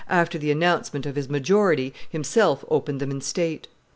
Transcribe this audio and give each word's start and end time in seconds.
after 0.09 0.39
the 0.39 0.49
announcement 0.49 1.05
of 1.05 1.15
his 1.15 1.29
majority, 1.29 1.93
himself 2.09 2.65
opened 2.69 2.99
them 2.99 3.11
in 3.11 3.21
state. 3.21 3.67